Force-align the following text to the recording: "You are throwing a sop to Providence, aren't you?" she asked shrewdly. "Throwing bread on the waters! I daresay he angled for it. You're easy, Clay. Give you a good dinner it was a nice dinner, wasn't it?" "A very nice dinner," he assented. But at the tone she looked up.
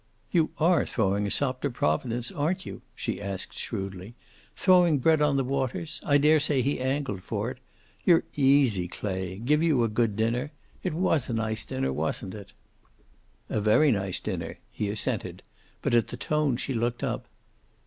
"You 0.31 0.49
are 0.57 0.83
throwing 0.87 1.27
a 1.27 1.29
sop 1.29 1.61
to 1.61 1.69
Providence, 1.69 2.31
aren't 2.31 2.65
you?" 2.65 2.81
she 2.95 3.21
asked 3.21 3.53
shrewdly. 3.55 4.15
"Throwing 4.55 4.97
bread 4.97 5.21
on 5.21 5.37
the 5.37 5.43
waters! 5.43 6.01
I 6.03 6.17
daresay 6.17 6.63
he 6.63 6.79
angled 6.79 7.21
for 7.21 7.51
it. 7.51 7.59
You're 8.03 8.23
easy, 8.35 8.87
Clay. 8.87 9.37
Give 9.37 9.61
you 9.61 9.83
a 9.83 9.87
good 9.87 10.15
dinner 10.15 10.53
it 10.81 10.95
was 10.95 11.29
a 11.29 11.33
nice 11.33 11.63
dinner, 11.63 11.93
wasn't 11.93 12.33
it?" 12.33 12.51
"A 13.47 13.61
very 13.61 13.91
nice 13.91 14.19
dinner," 14.19 14.57
he 14.71 14.89
assented. 14.89 15.43
But 15.83 15.93
at 15.93 16.07
the 16.07 16.17
tone 16.17 16.57
she 16.57 16.73
looked 16.73 17.03
up. 17.03 17.27